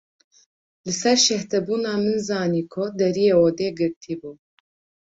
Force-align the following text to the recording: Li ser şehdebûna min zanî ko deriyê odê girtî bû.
Li 0.85 0.93
ser 0.99 1.17
şehdebûna 1.25 1.93
min 2.03 2.17
zanî 2.27 2.63
ko 2.73 2.83
deriyê 2.99 3.33
odê 3.45 3.69
girtî 3.79 4.13
bû. 4.19 4.31